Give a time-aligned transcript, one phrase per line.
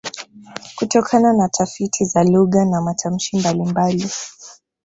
[0.75, 4.09] Kutokana na tafiti za lugha na matamshi mbalimbali